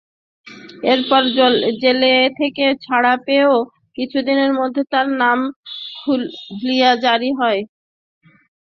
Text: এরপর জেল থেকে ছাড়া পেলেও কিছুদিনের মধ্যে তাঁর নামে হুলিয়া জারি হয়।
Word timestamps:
এরপর 0.91 1.21
জেল 1.81 2.01
থেকে 2.39 2.65
ছাড়া 2.85 3.13
পেলেও 3.25 3.55
কিছুদিনের 3.97 4.51
মধ্যে 4.59 4.81
তাঁর 4.91 5.07
নামে 5.21 5.47
হুলিয়া 6.01 6.91
জারি 7.03 7.29
হয়। 7.39 7.61